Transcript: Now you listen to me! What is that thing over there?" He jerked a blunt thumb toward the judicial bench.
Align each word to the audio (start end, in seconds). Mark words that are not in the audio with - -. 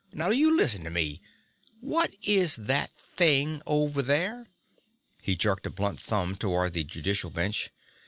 Now 0.13 0.31
you 0.31 0.57
listen 0.57 0.83
to 0.85 0.89
me! 0.89 1.21
What 1.79 2.15
is 2.23 2.55
that 2.55 2.89
thing 2.97 3.61
over 3.67 4.01
there?" 4.01 4.47
He 5.21 5.35
jerked 5.35 5.67
a 5.67 5.69
blunt 5.69 5.99
thumb 5.99 6.35
toward 6.37 6.73
the 6.73 6.83
judicial 6.83 7.29
bench. 7.29 7.69